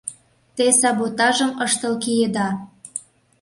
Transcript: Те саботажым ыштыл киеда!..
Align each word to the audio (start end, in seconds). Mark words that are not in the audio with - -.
Те 0.55 0.65
саботажым 0.79 1.51
ыштыл 1.65 1.93
киеда!.. 2.03 2.47